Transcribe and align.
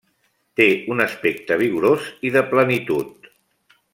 Té 0.59 0.65
un 0.95 1.03
aspecte 1.05 1.59
vigorós 1.61 2.09
i 2.31 2.33
de 2.39 2.45
plenitud. 2.55 3.33